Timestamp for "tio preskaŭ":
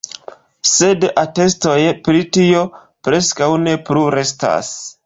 2.39-3.55